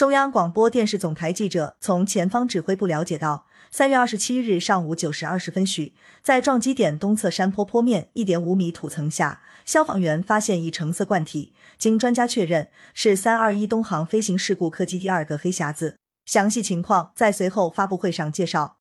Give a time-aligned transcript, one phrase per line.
[0.00, 5.92] 中央广播电视总台记者从前方指挥部了解到三月二十七日上午九时二十分许
[6.22, 15.98] 在撞击点东侧山坡坡面一点五米土层下消防员发现一橙色罐体经专家确认是三二一东航飞行事故客机第二个黑匣子。
[16.24, 18.79] 详细情况在随后发布会上介绍。